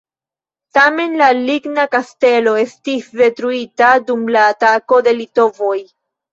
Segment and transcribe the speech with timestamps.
[0.77, 5.79] Tamen la ligna kastelo estis detruita dum la atako de litovoj.